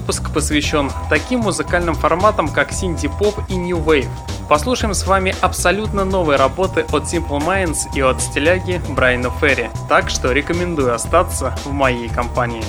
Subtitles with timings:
[0.00, 4.08] посвящен таким музыкальным форматам, как синти-поп и New Wave.
[4.48, 10.08] Послушаем с вами абсолютно новые работы от Simple Minds и от стиляги Брайана Ферри, так
[10.08, 12.64] что рекомендую остаться в моей компании.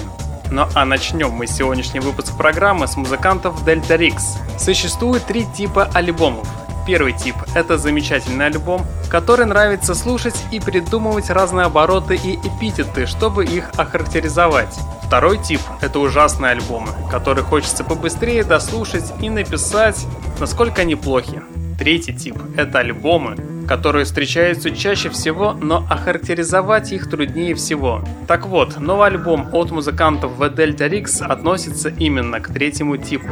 [0.49, 4.37] Ну а начнем мы сегодняшний выпуск программы с музыкантов Delta Rix.
[4.57, 6.47] Существует три типа альбомов.
[6.87, 13.43] Первый тип– это замечательный альбом, который нравится слушать и придумывать разные обороты и эпитеты, чтобы
[13.43, 14.73] их охарактеризовать.
[15.03, 20.07] Второй тип– это ужасные альбомы, которые хочется побыстрее дослушать и написать,
[20.39, 21.41] насколько они плохи.
[21.77, 23.35] Третий тип– это альбомы,
[23.67, 28.01] которые встречаются чаще всего, но охарактеризовать их труднее всего.
[28.29, 33.27] Так вот, новый альбом от музыкантов The Delta Rix относится именно к третьему типу.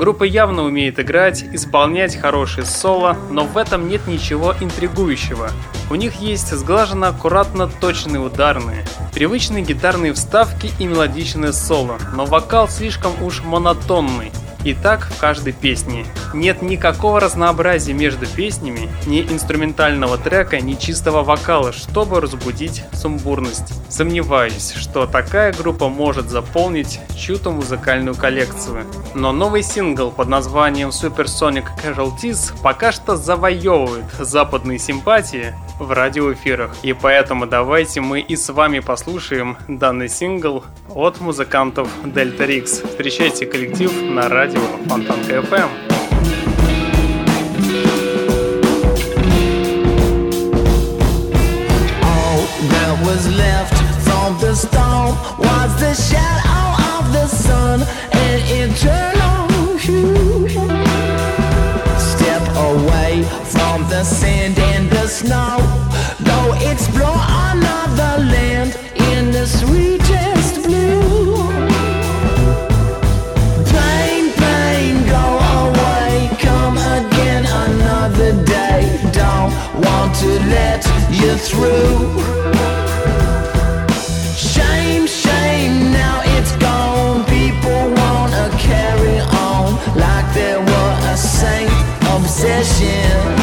[0.00, 5.50] Группа явно умеет играть, исполнять хорошие соло, но в этом нет ничего интригующего.
[5.90, 12.66] У них есть сглаженно аккуратно точные ударные, привычные гитарные вставки и мелодичное соло, но вокал
[12.66, 14.32] слишком уж монотонный,
[14.64, 16.04] и так в каждой песне.
[16.34, 23.72] Нет никакого разнообразия между песнями, ни инструментального трека, ни чистого вокала, чтобы разбудить сумбурность.
[23.88, 28.84] Сомневаюсь, что такая группа может заполнить чью-то музыкальную коллекцию.
[29.14, 36.76] Но новый сингл под названием Supersonic Casualties пока что завоевывает западные симпатии в радиоэфирах.
[36.82, 42.86] И поэтому давайте мы и с вами послушаем данный сингл от музыкантов Delta Rix.
[42.88, 45.69] Встречайте коллектив на радио Фонтанка FM.
[52.01, 52.39] All
[52.71, 56.65] that was left from the storm was the shadow
[56.97, 60.49] of the sun and eternal hue.
[61.99, 62.41] Step
[62.71, 63.21] away
[63.53, 65.59] from the sand and the snow.
[66.25, 67.18] Go explore
[81.30, 82.22] You through.
[84.36, 87.24] Shame, shame, now it's gone.
[87.26, 91.70] People wanna carry on like there were a saint
[92.14, 93.39] obsession.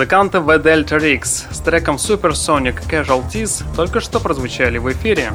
[0.00, 5.32] Музыканты The Delta X с треком Supersonic Casualties только что прозвучали в эфире.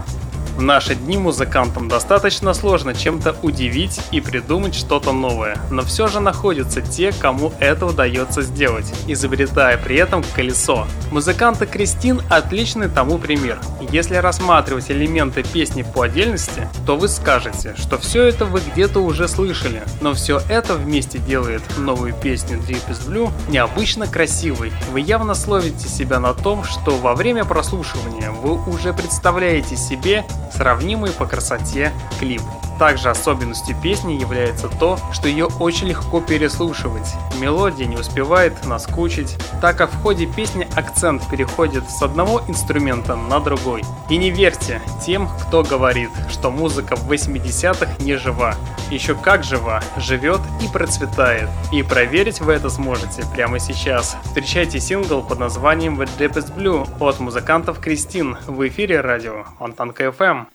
[0.55, 6.21] В наши дни музыкантам достаточно сложно чем-то удивить и придумать что-то новое, но все же
[6.21, 10.87] находятся те, кому это удается сделать, изобретая при этом колесо.
[11.11, 13.59] Музыканты Кристин отличный тому пример.
[13.91, 19.27] Если рассматривать элементы песни по отдельности, то вы скажете, что все это вы где-то уже
[19.27, 24.71] слышали, но все это вместе делает новую песню Deepest Blue необычно красивой.
[24.93, 31.11] Вы явно словите себя на том, что во время прослушивания вы уже представляете себе сравнимый
[31.11, 32.41] по красоте клип.
[32.79, 37.07] Также особенностью песни является то, что ее очень легко переслушивать.
[37.39, 43.39] Мелодия не успевает наскучить, так как в ходе песни акцент переходит с одного инструмента на
[43.39, 43.83] другой.
[44.09, 48.55] И не верьте тем, кто говорит, что музыка в 80-х не жива.
[48.91, 51.49] Еще как жива, живет и процветает.
[51.71, 54.17] И проверить вы это сможете прямо сейчас.
[54.25, 60.47] Встречайте сингл под названием The Deepest Blue от музыкантов Кристин в эфире радио Фонтанка FM.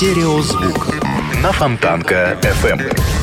[0.00, 0.96] Стереозвук
[1.42, 3.19] на Фонтанка FM.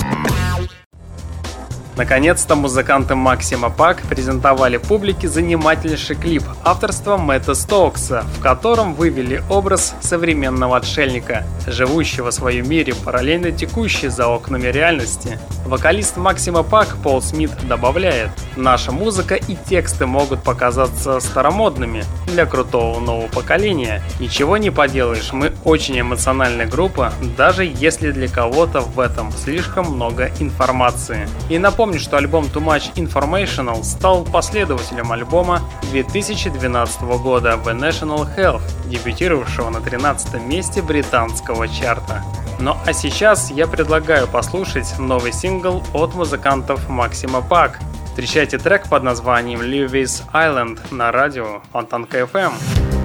[1.97, 9.95] Наконец-то музыканты Максима Пак презентовали публике занимательнейший клип авторства Мэтта Стоукса, в котором вывели образ
[10.01, 15.39] современного отшельника, живущего в своем мире, параллельно текущий за окнами реальности.
[15.65, 22.99] Вокалист Максима Пак Пол Смит добавляет, «Наша музыка и тексты могут показаться старомодными для крутого
[22.99, 24.03] нового поколения.
[24.19, 30.29] Ничего не поделаешь, мы очень эмоциональная группа, даже если для кого-то в этом слишком много
[30.39, 31.27] информации».
[31.49, 38.27] И напомню, Напомню, что альбом Too Much Informational стал последователем альбома 2012 года The National
[38.35, 42.25] Health, дебютировавшего на 13 месте британского чарта.
[42.59, 47.79] Ну а сейчас я предлагаю послушать новый сингл от музыкантов Максима Пак.
[48.07, 52.96] Встречайте трек под названием Lewis Island на радио Фонтанка FM.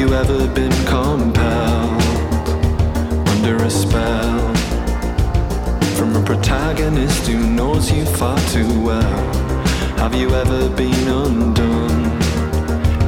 [0.00, 2.02] You ever been compelled
[3.28, 4.54] under a spell
[5.94, 9.34] from a protagonist who knows you far too well?
[9.98, 12.18] Have you ever been undone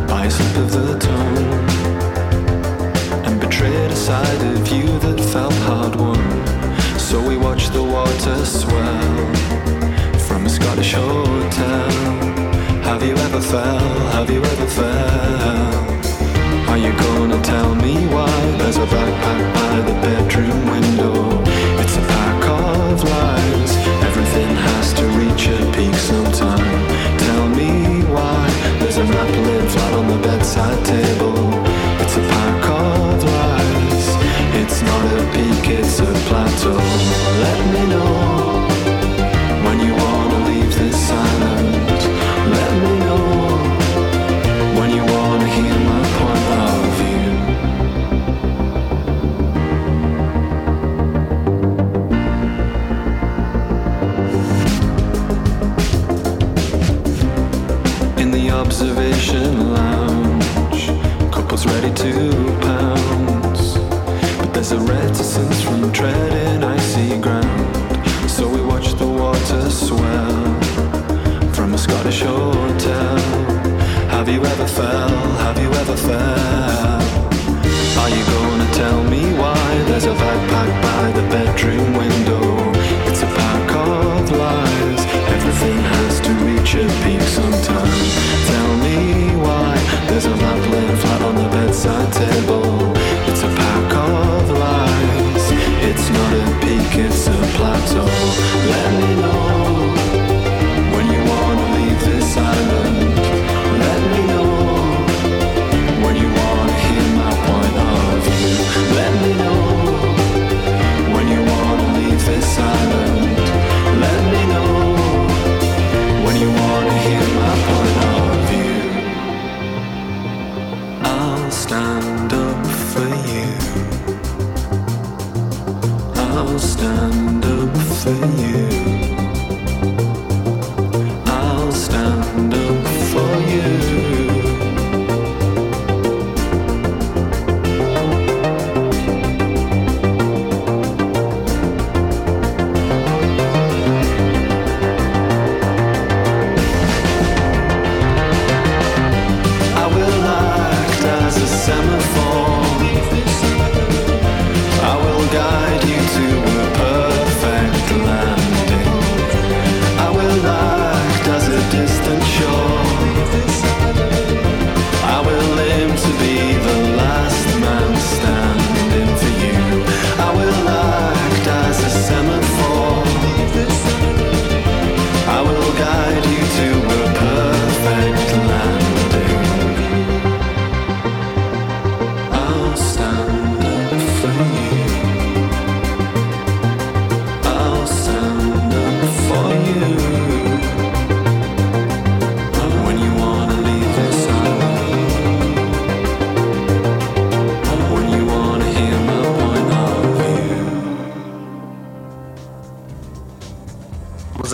[0.06, 1.64] by a slip of the tongue
[3.24, 6.20] and betrayed a side of you that felt hard won?
[6.98, 9.34] So we watch the water swell
[10.26, 11.90] from a Scottish hotel.
[12.82, 14.00] Have you ever fell?
[14.10, 16.01] Have you ever fell?
[16.72, 21.42] Are you gonna tell me why there's a backpack by the bedroom window?
[21.82, 23.76] It's a pack of lies.
[24.08, 26.88] Everything has to reach a peak sometime.
[27.18, 28.48] Tell me why
[28.78, 31.51] there's a map laid flat on the bedside table.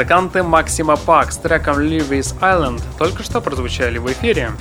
[0.08, 4.52] Музыканты Максима Пак с треком Lewis Island только что прозвучали в эфире.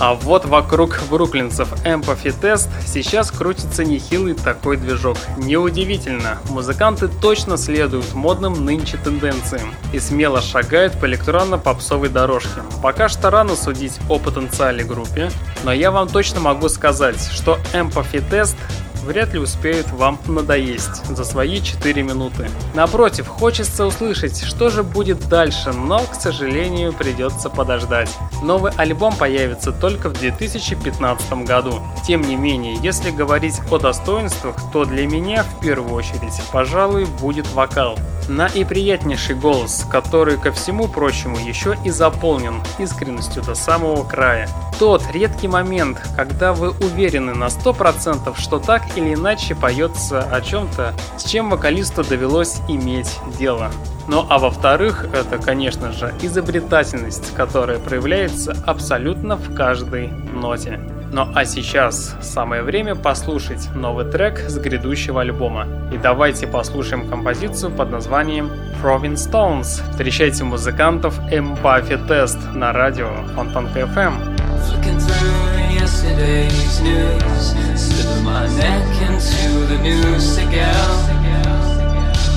[0.00, 5.16] А вот вокруг бруклинцев Empathy Test сейчас крутится нехилый такой движок.
[5.36, 12.62] Неудивительно, музыканты точно следуют модным нынче тенденциям и смело шагают по электронно-попсовой дорожке.
[12.82, 15.30] Пока что рано судить о потенциале группе,
[15.62, 18.56] но я вам точно могу сказать, что Empathy Test
[19.02, 22.48] вряд ли успеют вам надоесть за свои 4 минуты.
[22.74, 28.10] Напротив, хочется услышать, что же будет дальше, но, к сожалению, придется подождать.
[28.42, 31.80] Новый альбом появится только в 2015 году.
[32.06, 37.50] Тем не менее, если говорить о достоинствах, то для меня в первую очередь, пожалуй, будет
[37.52, 37.98] вокал.
[38.30, 44.48] На и приятнейший голос, который, ко всему прочему, еще и заполнен искренностью до самого края.
[44.78, 50.94] Тот редкий момент, когда вы уверены на 100%, что так или иначе поется о чем-то,
[51.18, 53.72] с чем вокалисту довелось иметь дело.
[54.06, 60.78] Ну а во-вторых, это, конечно же, изобретательность, которая проявляется абсолютно в каждой ноте.
[61.12, 65.66] Ну а сейчас самое время послушать новый трек с грядущего альбома.
[65.92, 68.48] И давайте послушаем композицию под названием
[68.80, 69.82] Proving Stones.
[69.90, 74.14] Встречайте музыкантов Empathy Test на радио Фонтанка FM.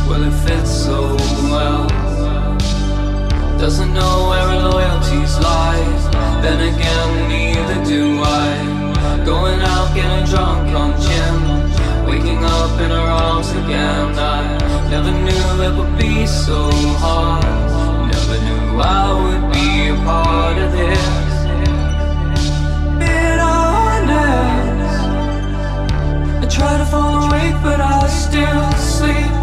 [0.06, 1.16] Well, it fits so
[1.50, 2.03] well.
[3.64, 5.80] Doesn't know where her loyalties lie.
[6.42, 9.24] Then again, neither do I.
[9.24, 12.06] Going out, getting drunk on gin.
[12.06, 14.20] Waking up in her arms again.
[14.20, 17.46] I never knew it would be so hard.
[18.12, 21.08] Never knew I would be a part of this.
[23.00, 24.94] Bitterness.
[26.44, 29.43] I try to fall awake, but I still sleep.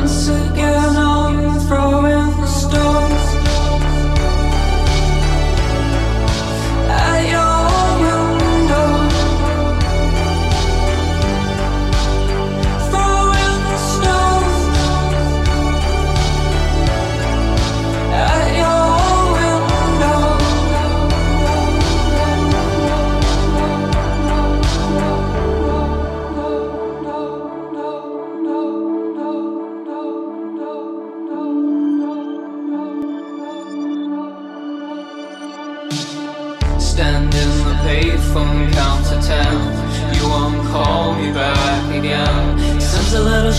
[0.00, 1.99] Once again, I'm throwing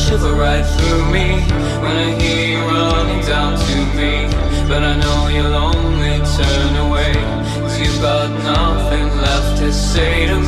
[0.01, 1.27] shiver right through me
[1.81, 4.13] when I hear you running down to me.
[4.67, 7.13] But I know you'll only turn away.
[7.61, 10.40] Cause you've got nothing left to say to me.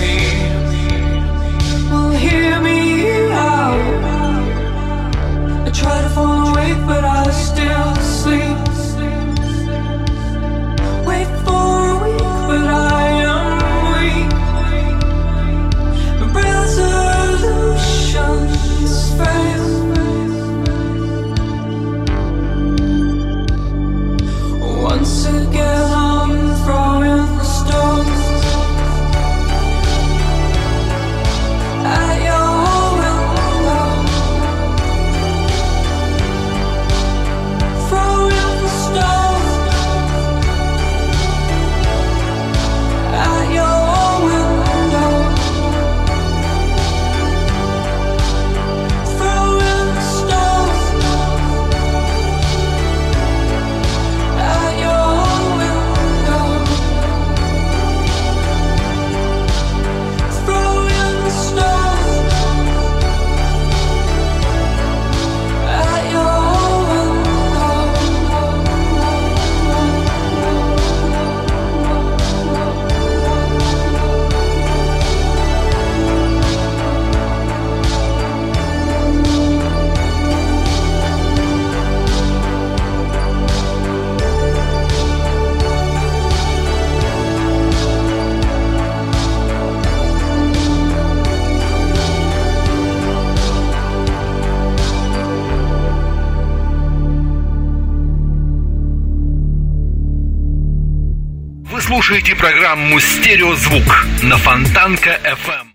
[101.94, 105.68] Слушаете программу «Стереозвук» на Фонтанка FM.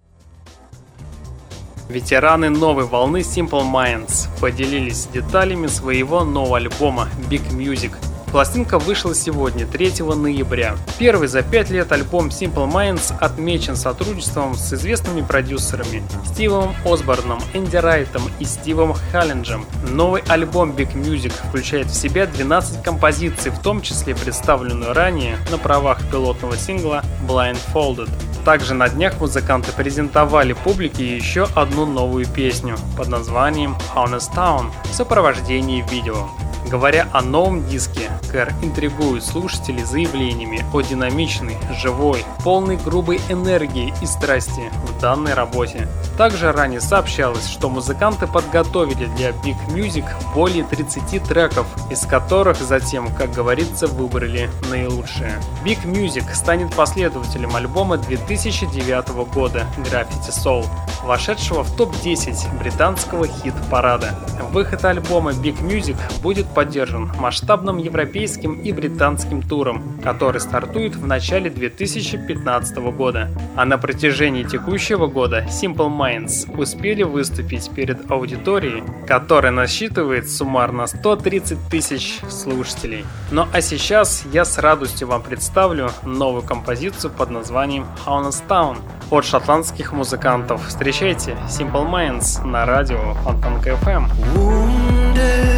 [1.89, 7.93] Ветераны новой волны Simple Minds поделились деталями своего нового альбома Big Music.
[8.31, 10.77] Пластинка вышла сегодня, 3 ноября.
[10.99, 17.77] Первый за пять лет альбом Simple Minds отмечен сотрудничеством с известными продюсерами Стивом Осборном, Энди
[17.77, 19.65] Райтом и Стивом Халлинджем.
[19.89, 25.57] Новый альбом Big Music включает в себя 12 композиций, в том числе представленную ранее на
[25.57, 28.11] правах пилотного сингла Blindfolded.
[28.45, 34.95] Также на днях музыканты презентовали публике еще одну новую песню под названием Honest Town в
[34.95, 36.29] сопровождении видео.
[36.71, 44.07] Говоря о новом диске, Кэр интригует слушателей заявлениями о динамичной, живой, полной грубой энергии и
[44.07, 45.89] страсти в данной работе.
[46.19, 50.05] Также ранее сообщалось, что музыканты подготовили для Big Music
[50.35, 55.41] более 30 треков, из которых затем, как говорится, выбрали наилучшие.
[55.65, 60.67] Big Music станет последователем альбома 2009 года Graffiti Soul,
[61.03, 64.19] вошедшего в топ-10 британского хит-парада.
[64.53, 71.51] Выход альбома Big Music будет поддержан масштабным европейским и британским туром, который стартует в начале
[71.51, 73.31] 2015 года.
[73.55, 81.59] А на протяжении текущего года Simple Minds успели выступить перед аудиторией, которая насчитывает суммарно 130
[81.71, 83.05] тысяч слушателей.
[83.31, 88.79] Ну а сейчас я с радостью вам представлю новую композицию под названием Town
[89.11, 90.67] от шотландских музыкантов.
[90.67, 94.09] Встречайте Simple Minds на радио Фонтанка FM.
[94.35, 95.58] Новая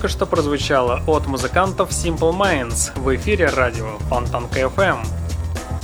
[0.00, 4.96] только что прозвучала от музыкантов Simple Minds в эфире радио Фонтанка FM.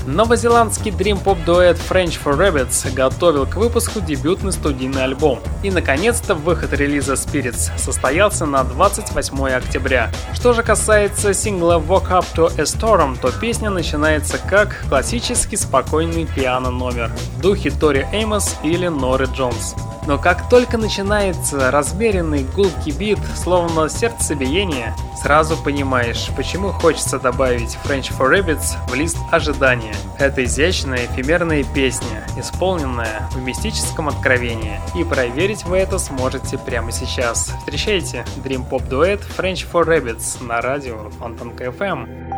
[0.06, 5.40] Новозеландский дрим-поп дуэт French for Rabbits готовил к выпуску дебютный студийный альбом.
[5.62, 10.10] И наконец-то выход релиза Spirits состоялся на 28 октября.
[10.32, 16.24] Что же касается сингла Walk Up to a Storm, то песня начинается как классический спокойный
[16.24, 19.74] пиано номер в духе Тори Эймос или Норы Джонс.
[20.06, 28.12] Но как только начинается размеренный гулкий бит, словно сердцебиение, сразу понимаешь, почему хочется добавить French
[28.16, 29.94] for Rabbits в лист ожидания.
[30.18, 34.80] Это изящная эфемерная песня, исполненная в мистическом откровении.
[34.96, 37.52] И проверить вы это сможете прямо сейчас.
[37.58, 42.35] Встречайте Dream Pop дуэт French for Rabbits на радио Фонтанка FM.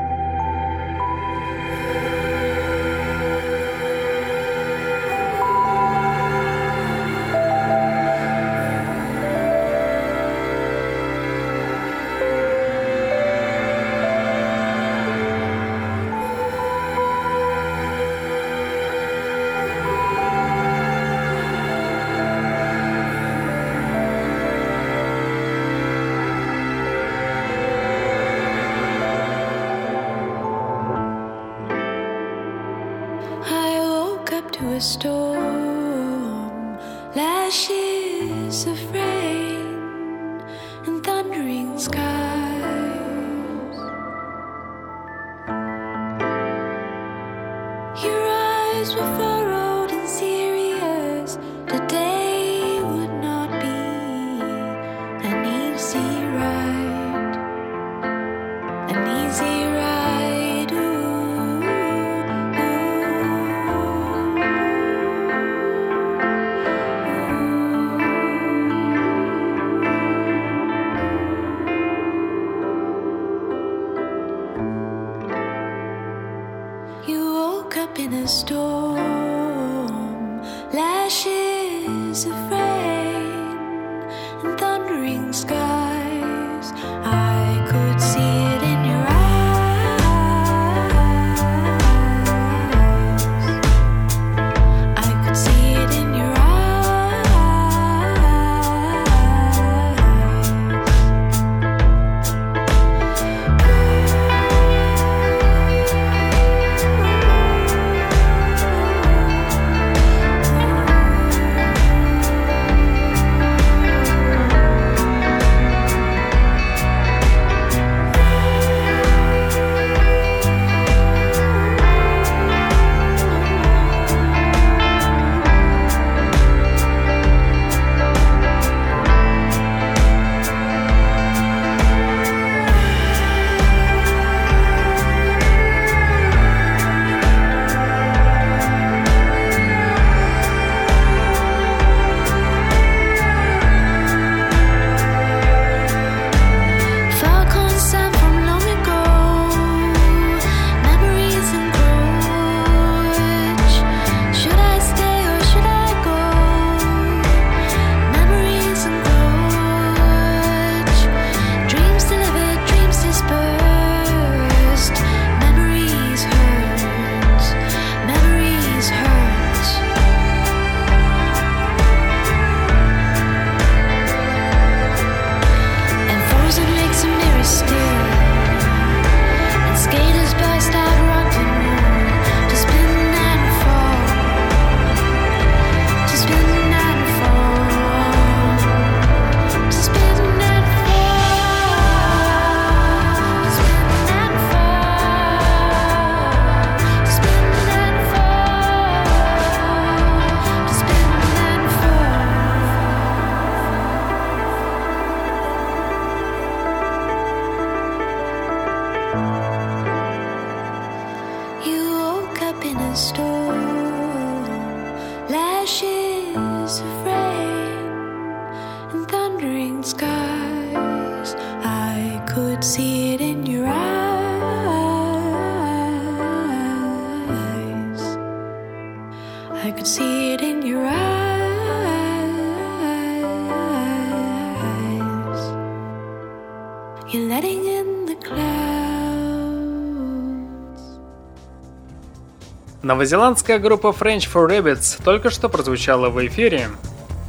[242.88, 246.70] Новозеландская группа French for Rabbits только что прозвучала в эфире.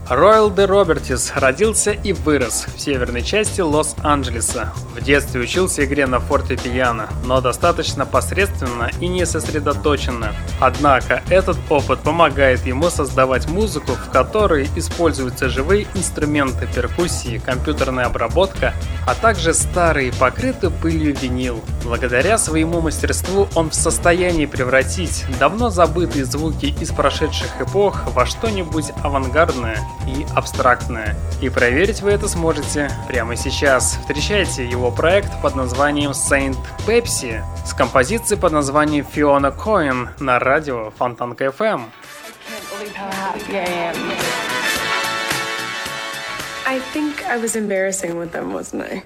[0.09, 4.73] Ройл де Робертис родился и вырос в северной части Лос-Анджелеса.
[4.95, 10.33] В детстве учился игре на фортепиано, но достаточно посредственно и не сосредоточенно.
[10.61, 18.73] Однако этот опыт помогает ему создавать музыку, в которой используются живые инструменты перкуссии, компьютерная обработка,
[19.05, 21.63] а также старый покрытый пылью винил.
[21.83, 28.91] Благодаря своему мастерству он в состоянии превратить давно забытые звуки из прошедших эпох во что-нибудь
[29.03, 31.15] авангардное и абстрактное.
[31.41, 33.97] И проверить вы это сможете прямо сейчас.
[34.01, 36.57] Встречайте его проект под названием Saint
[36.87, 41.83] Pepsi с композицией под названием Fiona Coin на радио Фонтанка FM.
[43.01, 44.48] I
[46.77, 49.03] think I was embarrassing with them, wasn't I?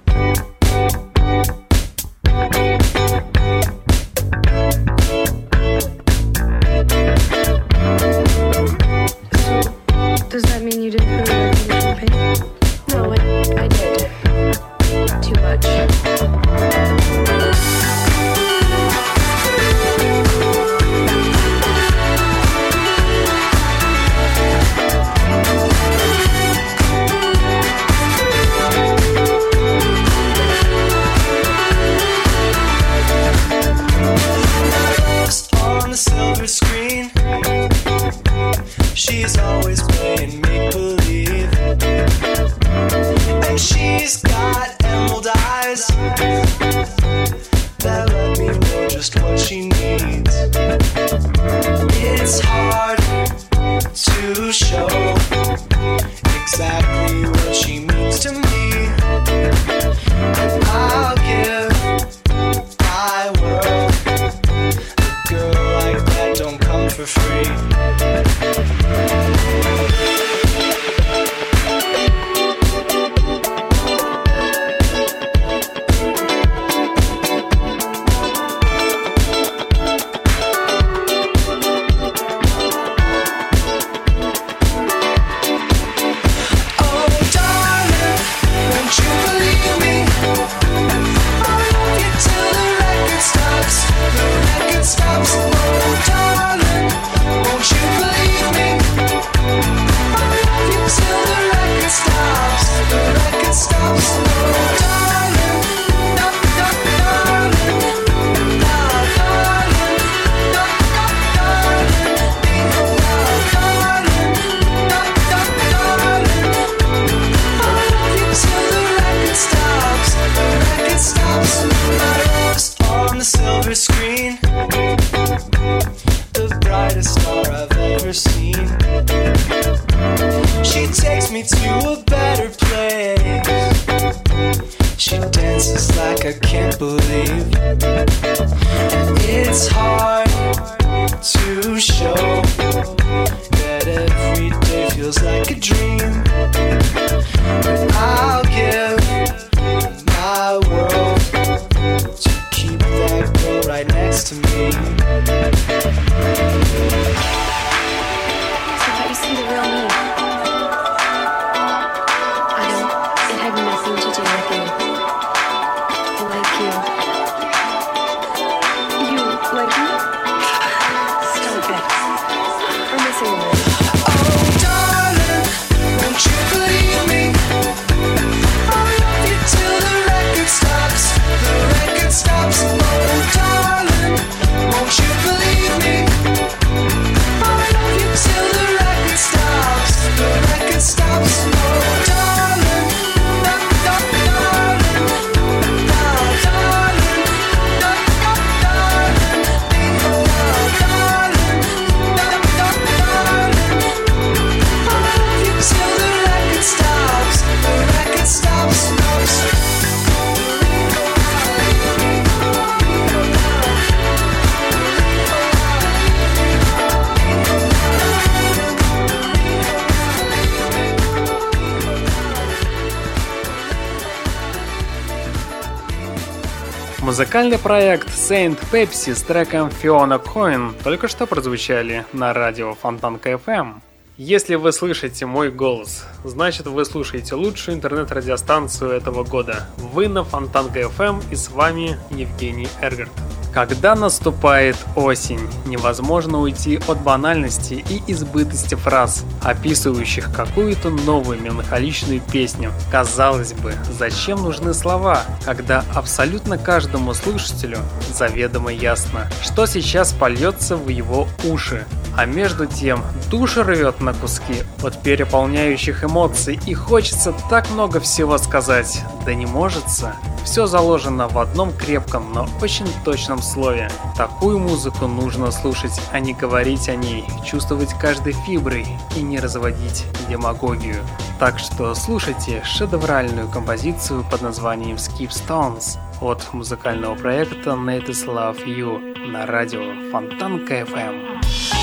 [227.54, 233.74] Музыкальный проект Saint Pepsi с треком Fiona Coin только что прозвучали на радио Фонтанка FM.
[234.16, 239.68] Если вы слышите мой голос, значит вы слушаете лучшую интернет-радиостанцию этого года.
[239.76, 243.12] Вы на Фонтанка FM и с вами Евгений Эргард.
[243.54, 252.72] Когда наступает осень, невозможно уйти от банальности и избытости фраз, описывающих какую-то новую меланхоличную песню.
[252.90, 257.78] Казалось бы, зачем нужны слова, когда абсолютно каждому слушателю
[258.12, 261.86] заведомо ясно, что сейчас польется в его уши.
[262.16, 268.38] А между тем, душу рвет на куски от переполняющих эмоций и хочется так много всего
[268.38, 270.14] сказать, да не можется.
[270.44, 273.90] Все заложено в одном крепком, но очень точном слове.
[274.16, 278.86] Такую музыку нужно слушать, а не говорить о ней, чувствовать каждой фиброй
[279.16, 281.02] и не разводить демагогию.
[281.40, 289.26] Так что слушайте шедевральную композицию под названием Skip Stones от музыкального проекта Natives Love You
[289.26, 291.73] на радио Фонтанка FM.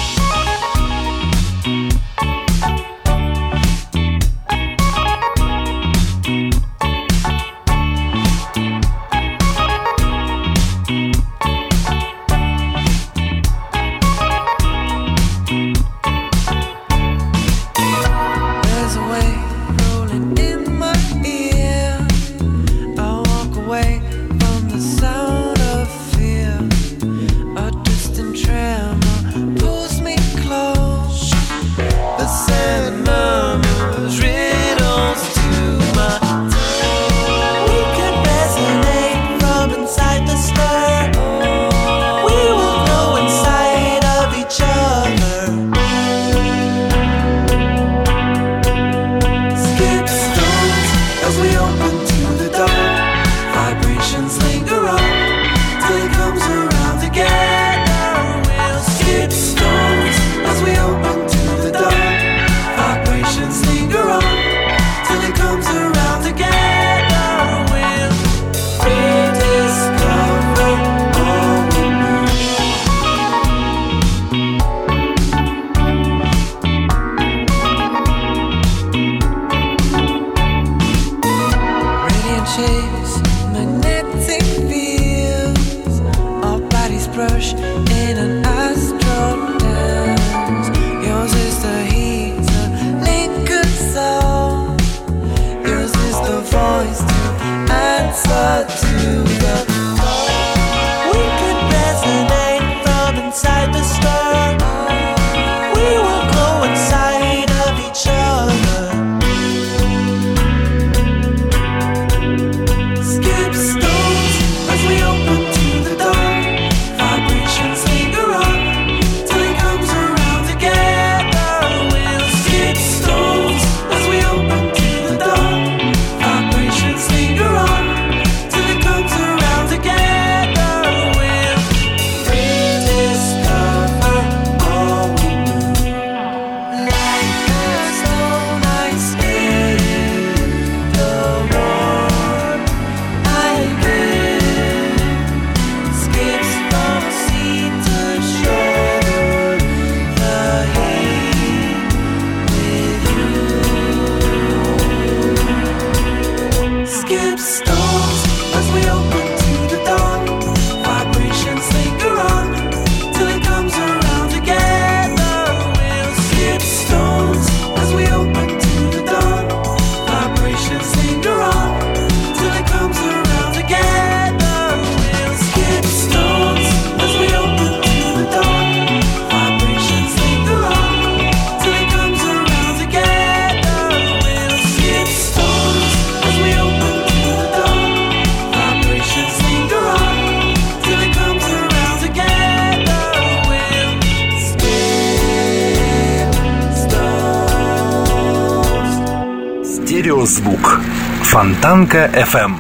[200.01, 200.81] Стереозвук.
[201.21, 202.53] Фонтанка FM.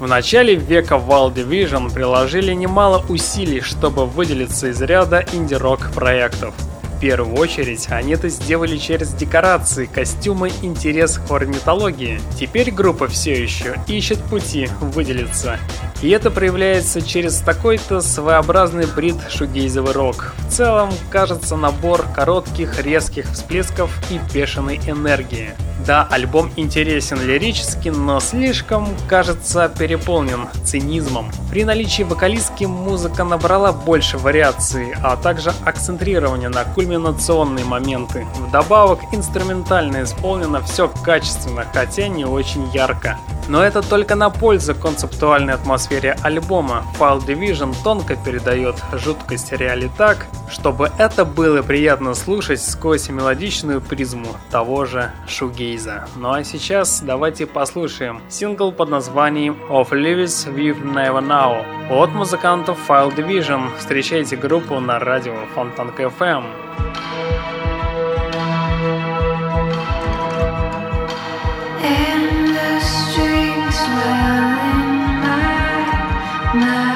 [0.00, 6.54] В начале века Wild Division приложили немало усилий, чтобы выделиться из ряда инди-рок проектов.
[7.02, 12.20] Первую очередь они это сделали через декорации, костюмы, интерес к орнитологии.
[12.38, 15.58] Теперь группа все еще ищет пути выделиться.
[16.00, 20.32] И это проявляется через такой-то своеобразный брит шугейзовый рок.
[20.46, 25.54] В целом, кажется набор коротких, резких всплесков и бешеной энергии.
[25.86, 31.32] Да, альбом интересен лирически, но слишком, кажется, переполнен цинизмом.
[31.50, 38.26] При наличии вокалистки музыка набрала больше вариаций, а также акцентрирование на кульминационные моменты.
[38.34, 43.18] Вдобавок, инструментально исполнено все качественно, хотя не очень ярко.
[43.48, 46.84] Но это только на пользу концептуальной атмосфере альбома.
[46.98, 54.28] File Division тонко передает жуткость реали так, чтобы это было приятно слушать сквозь мелодичную призму
[54.50, 56.06] того же шугейза.
[56.16, 62.78] Ну а сейчас давайте послушаем сингл под названием Of Lives We've Never Know от музыкантов
[62.88, 63.70] File Division.
[63.78, 66.44] Встречайте группу на радио Фонтанка FM.
[76.54, 76.91] My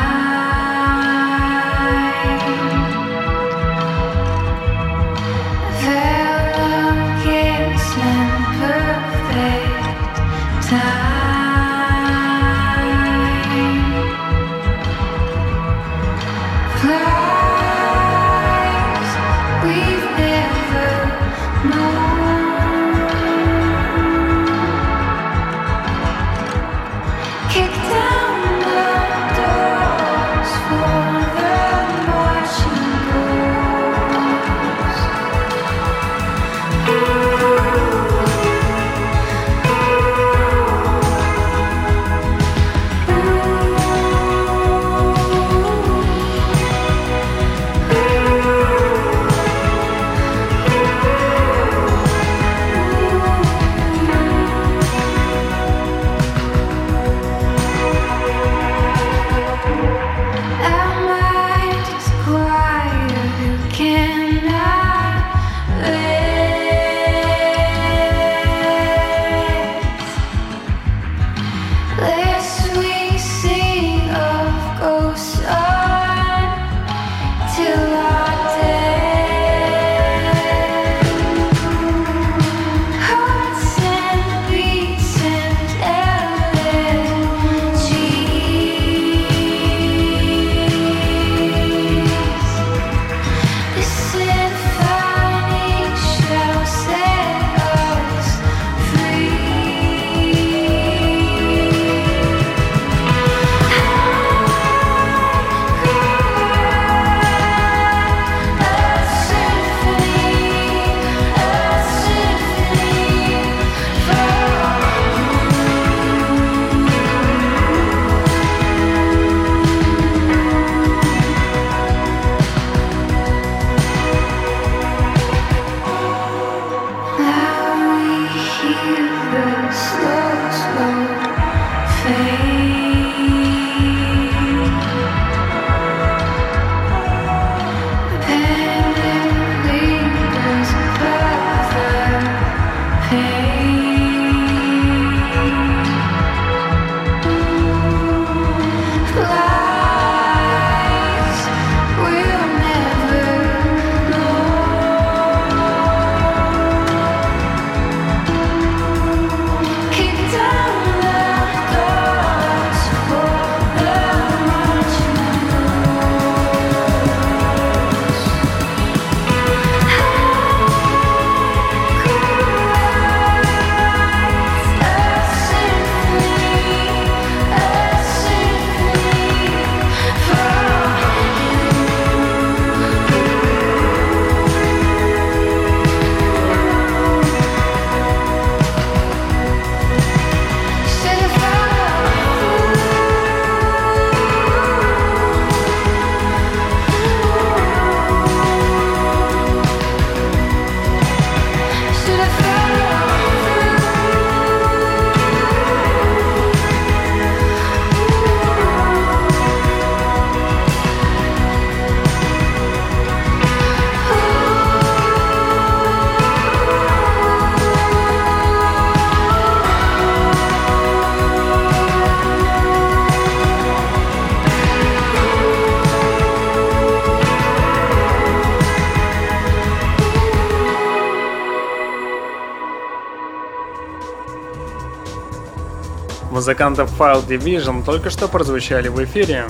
[236.46, 239.46] Музыкантов File Division только что прозвучали в эфире.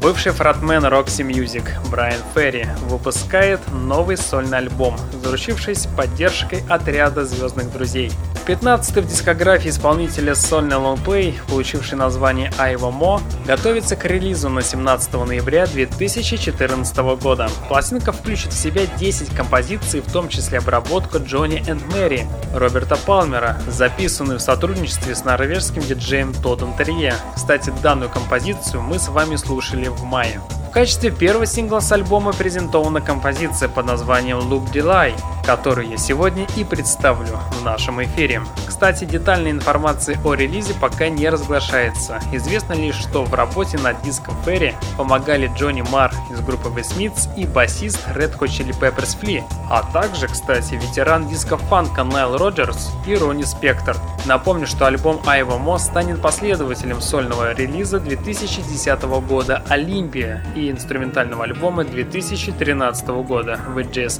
[0.00, 8.12] Бывший фронтмен Roxy Music Брайан Ферри выпускает новый сольный альбом, заручившись поддержкой отряда звездных друзей.
[8.44, 15.12] 15 в дискографии исполнителя сольный лонгплей, получивший название Айва Мо, готовится к релизу на 17
[15.12, 17.48] ноября 2014 года.
[17.68, 23.58] Пластинка включит в себя 10 композиций, в том числе обработку Джонни энд Мэри Роберта Палмера,
[23.68, 27.14] записанную в сотрудничестве с норвежским диджеем Тодом Терье.
[27.36, 30.40] Кстати, данную композицию мы с вами слушали в мае.
[30.68, 35.14] В качестве первого сингла с альбома презентована композиция под названием Loop Delay,
[35.44, 38.42] которую я сегодня и представлю в нашем эфире.
[38.66, 42.20] Кстати, детальной информации о релизе пока не разглашается.
[42.32, 47.28] Известно лишь, что в работе над диском Ферри помогали Джонни Мар из группы The Smiths
[47.36, 52.90] и басист Red Hot Chili Peppers Flea, а также, кстати, ветеран диска фанка Найл Роджерс
[53.06, 53.96] и Ронни Спектор.
[54.26, 61.84] Напомню, что альбом Айва Мо станет последователем сольного релиза 2010 года Олимпия и инструментального альбома
[61.84, 63.60] 2013 года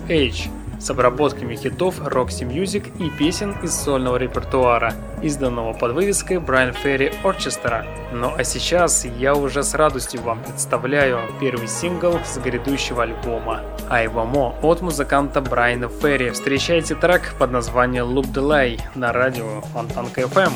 [0.08, 0.50] Age
[0.82, 7.14] с обработками хитов Roxy Music и песен из сольного репертуара, изданного под вывеской Brian Ferry
[7.22, 7.84] Orchestra.
[8.12, 14.24] Ну а сейчас я уже с радостью вам представляю первый сингл с грядущего альбома «Айва
[14.24, 16.30] Мо» от музыканта Брайана Ферри.
[16.30, 20.52] Встречайте трек под названием Loop Delay на радио Фонтанка FM.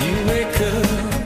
[0.00, 1.17] You wake up,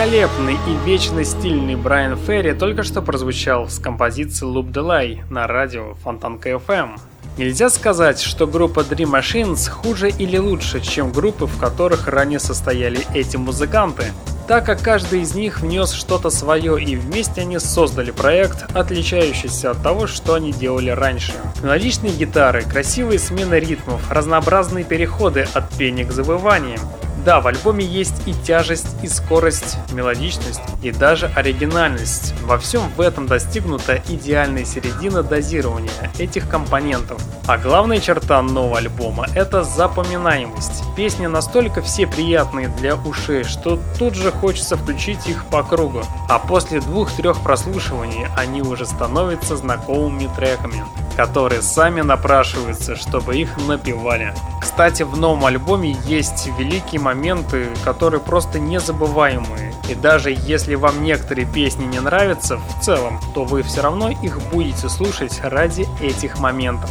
[0.00, 5.92] Великолепный и вечно стильный Брайан Ферри только что прозвучал с композицией Loop Delay на радио
[6.02, 6.98] Фонтанка FM.
[7.36, 13.06] Нельзя сказать, что группа Dream Machines хуже или лучше, чем группы, в которых ранее состояли
[13.12, 14.04] эти музыканты,
[14.48, 19.82] так как каждый из них внес что-то свое и вместе они создали проект, отличающийся от
[19.82, 21.34] того, что они делали раньше.
[21.62, 26.80] Мелодичные гитары, красивые смены ритмов, разнообразные переходы от пения к завываниям,
[27.24, 32.34] да, в альбоме есть и тяжесть, и скорость, мелодичность, и даже оригинальность.
[32.42, 37.22] Во всем в этом достигнута идеальная середина дозирования этих компонентов.
[37.46, 40.82] А главная черта нового альбома– это запоминаемость.
[40.96, 46.02] Песни настолько все приятные для ушей, что тут же хочется включить их по кругу.
[46.28, 50.84] А после двух-трех прослушиваний они уже становятся знакомыми треками
[51.20, 54.32] которые сами напрашиваются, чтобы их напевали.
[54.58, 59.74] Кстати, в новом альбоме есть великие моменты, которые просто незабываемые.
[59.88, 64.40] И даже если вам некоторые песни не нравятся в целом, то вы все равно их
[64.52, 66.88] будете слушать ради этих моментов.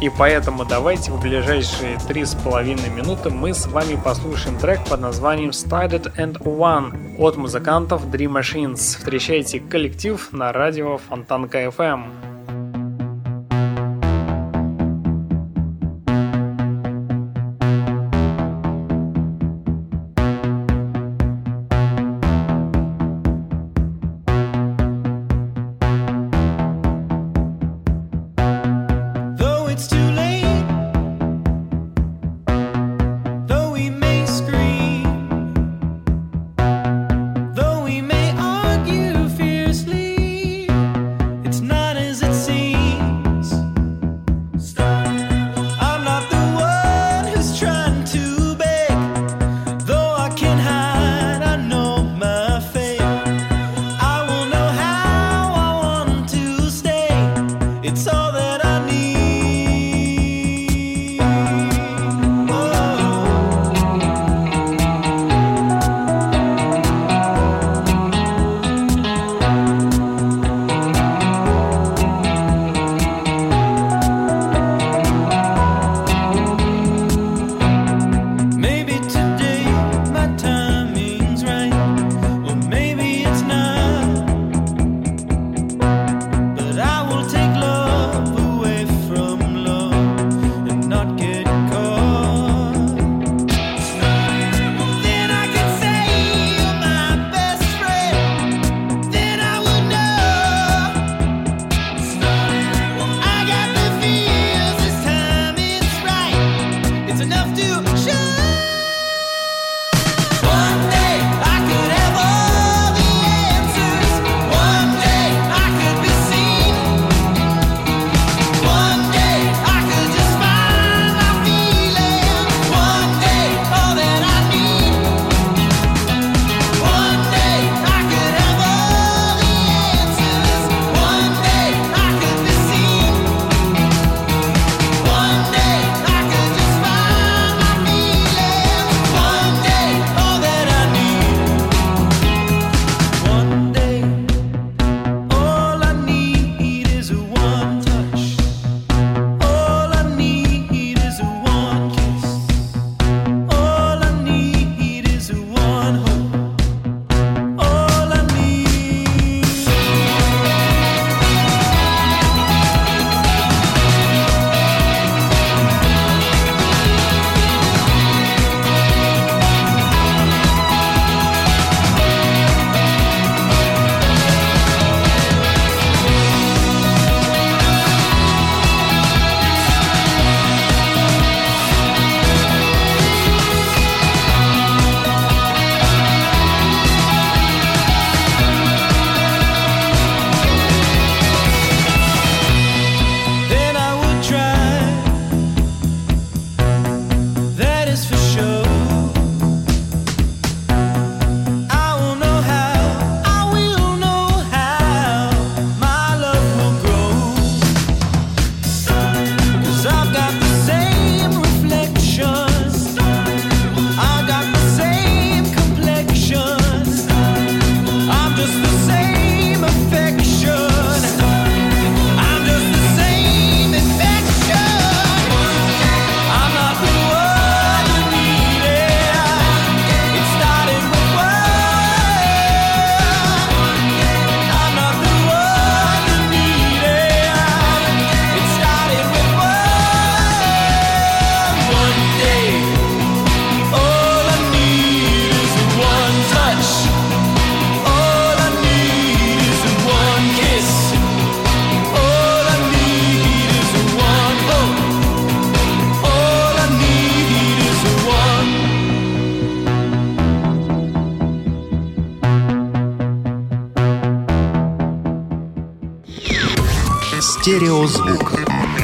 [0.00, 5.00] И поэтому давайте в ближайшие три с половиной минуты мы с вами послушаем трек под
[5.00, 8.78] названием Started and One от музыкантов Dream Machines.
[8.98, 12.31] Встречайте коллектив на радио Фонтанка FM.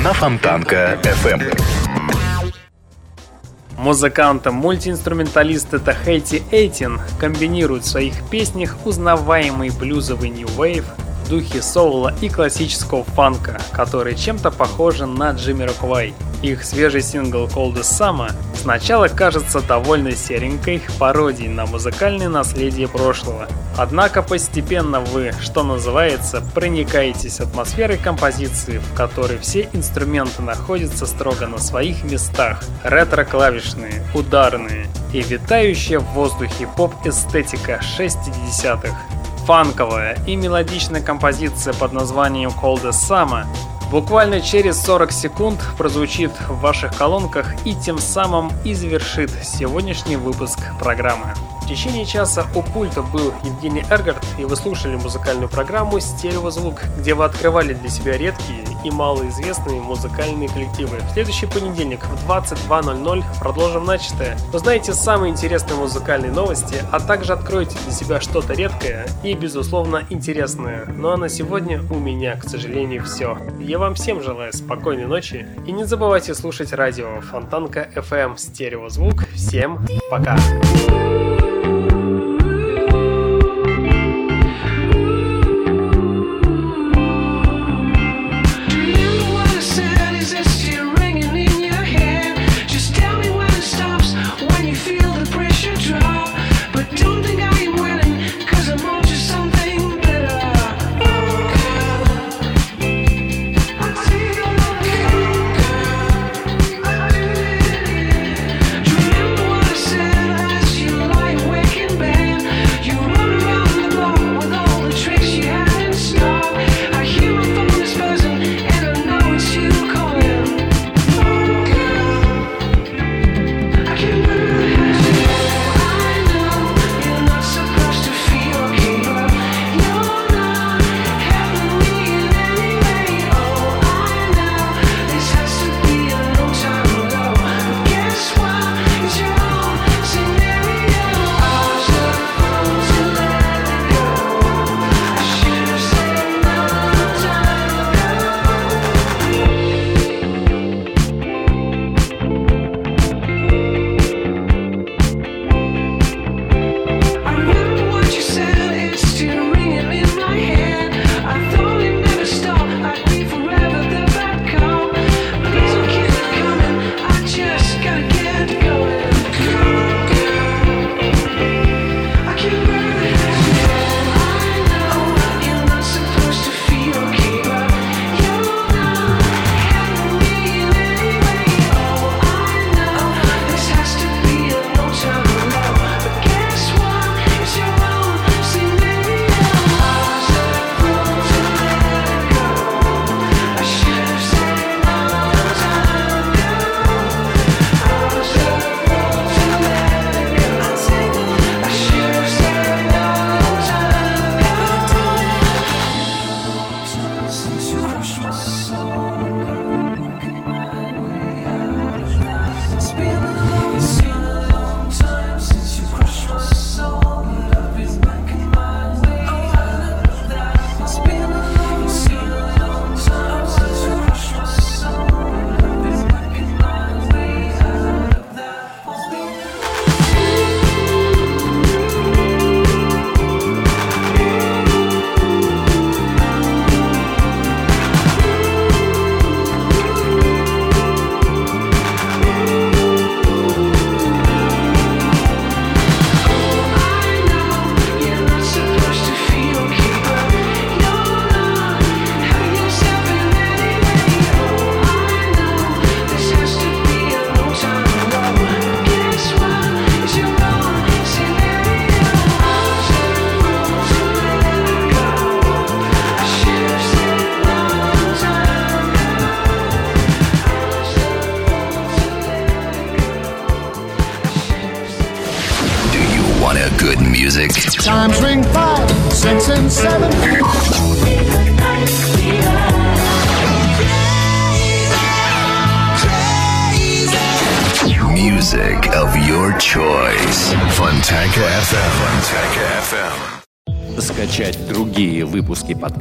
[0.09, 1.42] на Фонтанка FM.
[1.42, 2.52] Эм.
[3.76, 10.86] Музыканты-мультиинструменталист это Хейти Эйтин комбинирует в своих песнях узнаваемый блюзовый нью вейв,
[11.28, 16.14] духе соула и классического фанка, который чем-то похожи на Джимми Роквай.
[16.40, 23.46] Их свежий сингл Cold Summer Сначала кажется довольно серенькой пародией на музыкальное наследие прошлого.
[23.76, 31.59] Однако постепенно вы, что называется, проникаетесь атмосферой композиции, в которой все инструменты находятся строго на
[31.59, 32.62] своих местах.
[32.82, 38.96] Ретро-клавишные, ударные и витающая в воздухе поп-эстетика 60-х
[39.46, 43.46] фанковая и мелодичная композиция под названием Cold Summer
[43.91, 50.59] Буквально через 40 секунд прозвучит в ваших колонках и тем самым и завершит сегодняшний выпуск
[50.78, 51.34] программы.
[51.68, 57.12] В течение часа у пульта был Евгений Эргард, и вы слушали музыкальную программу «Стереозвук», где
[57.12, 60.96] вы открывали для себя редкие и малоизвестные музыкальные коллективы.
[60.96, 64.38] В следующий понедельник в 22.00 продолжим начатое.
[64.50, 70.86] Узнаете самые интересные музыкальные новости, а также откроете для себя что-то редкое и, безусловно, интересное.
[70.86, 73.36] Ну а на сегодня у меня, к сожалению, все.
[73.60, 78.38] Я вам всем желаю спокойной ночи и не забывайте слушать радио Фонтанка FM эм.
[78.38, 79.28] «Стереозвук».
[79.34, 80.38] Всем пока!
[80.38, 81.17] Пока.